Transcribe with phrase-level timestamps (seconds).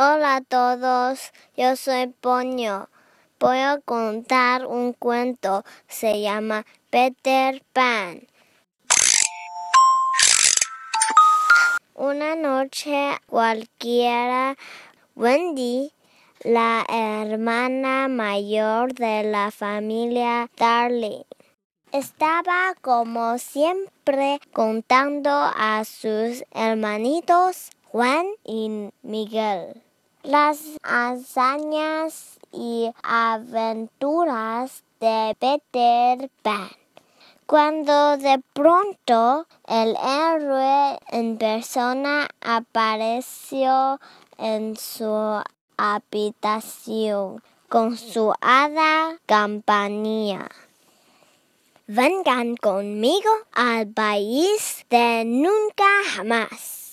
[0.00, 2.88] Hola a todos, yo soy Poño.
[3.40, 5.64] Voy a contar un cuento.
[5.88, 8.28] Se llama Peter Pan.
[11.96, 14.56] Una noche cualquiera,
[15.16, 15.92] Wendy,
[16.44, 21.24] la hermana mayor de la familia Darling,
[21.90, 29.87] estaba como siempre contando a sus hermanitos Juan y Miguel
[30.22, 36.70] las hazañas y aventuras de Peter Pan.
[37.46, 44.00] Cuando de pronto el héroe en persona apareció
[44.36, 45.42] en su
[45.76, 50.48] habitación con su hada campanilla.
[51.86, 56.87] Vengan conmigo al país de nunca jamás.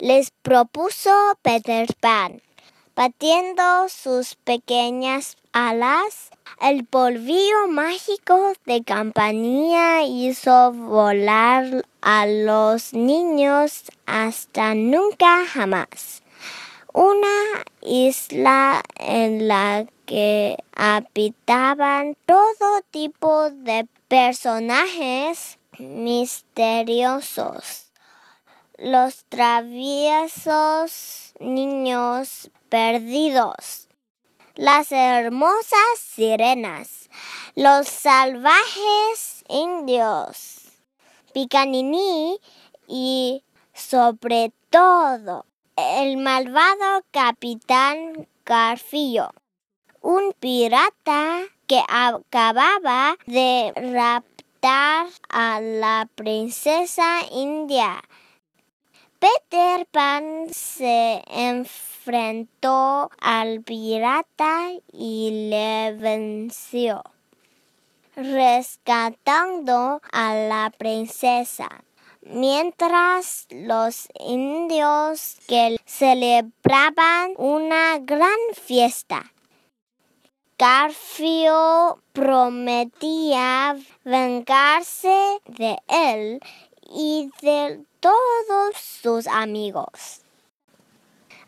[0.00, 1.10] Les propuso
[1.42, 2.40] Peter Pan.
[2.94, 14.76] Batiendo sus pequeñas alas, el polvillo mágico de campanilla hizo volar a los niños hasta
[14.76, 16.22] nunca jamás.
[16.92, 27.87] Una isla en la que habitaban todo tipo de personajes misteriosos.
[28.78, 33.88] Los traviesos niños perdidos.
[34.54, 37.10] Las hermosas sirenas.
[37.56, 40.60] Los salvajes indios.
[41.34, 42.38] Picanini
[42.86, 43.42] y
[43.74, 45.44] sobre todo
[45.76, 49.30] el malvado capitán Garfillo,
[50.02, 58.04] un pirata que acababa de raptar a la princesa india.
[59.18, 67.02] Peter Pan se enfrentó al pirata y le venció,
[68.14, 71.68] rescatando a la princesa
[72.22, 79.32] mientras los indios que celebraban una gran fiesta.
[80.58, 86.40] Garfio prometía vengarse de él
[86.88, 90.22] y de todos sus amigos.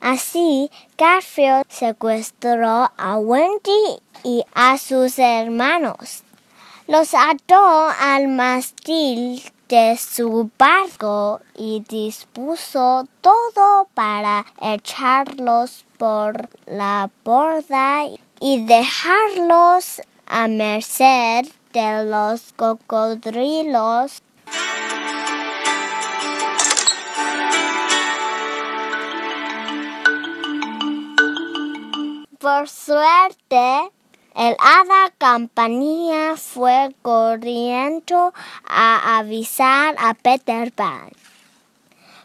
[0.00, 6.22] Así, Garfield secuestró a Wendy y a sus hermanos.
[6.86, 18.06] Los ató al mástil de su barco y dispuso todo para echarlos por la borda
[18.40, 24.22] y dejarlos a merced de los cocodrilos.
[32.40, 33.92] Por suerte,
[34.34, 38.32] el hada campanilla fue corriendo
[38.66, 41.10] a avisar a Peter Pan.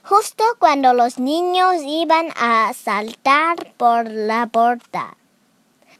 [0.05, 5.17] Justo cuando los niños iban a saltar por la puerta.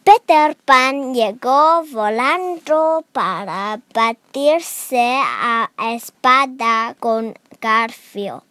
[0.06, 8.46] Peter Pan llegó volando para batirse a espada con Garfio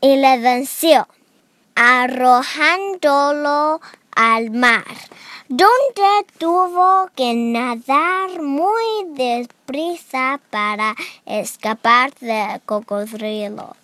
[0.00, 1.06] y le venció,
[1.76, 3.80] arrojándolo
[4.14, 4.84] al mar
[5.54, 10.94] donde tuvo que nadar muy deprisa para
[11.26, 13.76] escapar del cocodrilo.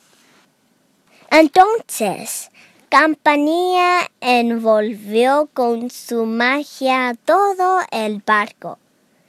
[1.30, 2.50] Entonces,
[2.88, 8.78] Campanilla envolvió con su magia todo el barco,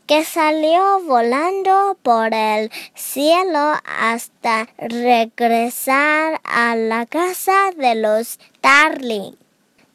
[0.07, 9.33] que salió volando por el cielo hasta regresar a la casa de los Darling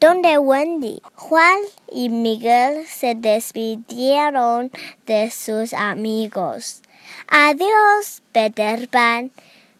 [0.04, 1.60] donde Wendy, Juan
[1.90, 4.70] y Miguel se despidieron
[5.06, 6.82] de sus amigos.
[7.26, 9.30] Adiós, Peter Pan.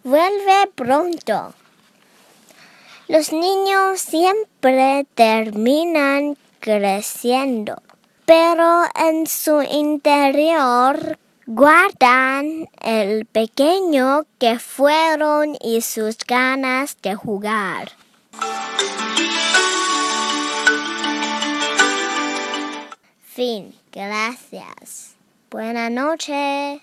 [0.03, 1.53] Vuelve pronto.
[3.06, 7.82] Los niños siempre terminan creciendo,
[8.25, 17.93] pero en su interior guardan el pequeño que fueron y sus ganas de jugar.
[23.35, 23.75] Fin.
[23.91, 25.17] Gracias.
[25.51, 26.81] Buenas noches.